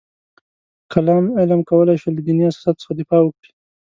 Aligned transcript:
کلام 0.91 1.25
علم 1.39 1.61
کولای 1.69 1.97
شول 2.01 2.13
له 2.17 2.21
دیني 2.27 2.43
اساساتو 2.47 2.79
څخه 2.81 2.93
دفاع 2.99 3.21
وکړي. 3.23 3.51